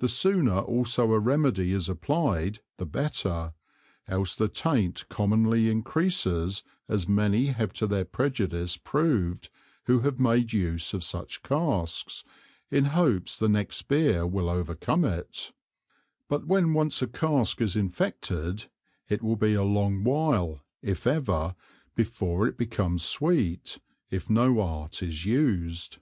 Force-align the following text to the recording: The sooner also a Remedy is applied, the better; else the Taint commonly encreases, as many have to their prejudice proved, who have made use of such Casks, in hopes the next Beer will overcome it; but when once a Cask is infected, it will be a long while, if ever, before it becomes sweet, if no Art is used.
The 0.00 0.08
sooner 0.08 0.58
also 0.58 1.10
a 1.14 1.18
Remedy 1.18 1.72
is 1.72 1.88
applied, 1.88 2.58
the 2.76 2.84
better; 2.84 3.54
else 4.06 4.34
the 4.34 4.48
Taint 4.50 5.08
commonly 5.08 5.70
encreases, 5.70 6.62
as 6.90 7.08
many 7.08 7.46
have 7.46 7.72
to 7.72 7.86
their 7.86 8.04
prejudice 8.04 8.76
proved, 8.76 9.48
who 9.84 10.00
have 10.00 10.20
made 10.20 10.52
use 10.52 10.92
of 10.92 11.02
such 11.02 11.42
Casks, 11.42 12.22
in 12.70 12.84
hopes 12.84 13.38
the 13.38 13.48
next 13.48 13.80
Beer 13.88 14.26
will 14.26 14.50
overcome 14.50 15.06
it; 15.06 15.52
but 16.28 16.46
when 16.46 16.74
once 16.74 17.00
a 17.00 17.06
Cask 17.06 17.62
is 17.62 17.76
infected, 17.76 18.66
it 19.08 19.22
will 19.22 19.36
be 19.36 19.54
a 19.54 19.62
long 19.64 20.04
while, 20.04 20.60
if 20.82 21.06
ever, 21.06 21.56
before 21.94 22.46
it 22.46 22.58
becomes 22.58 23.02
sweet, 23.04 23.78
if 24.10 24.28
no 24.28 24.60
Art 24.60 25.02
is 25.02 25.24
used. 25.24 25.96